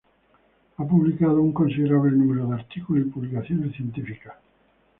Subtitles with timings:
[0.77, 4.33] Ha publicado un considerable número de artículos y publicaciones científicas.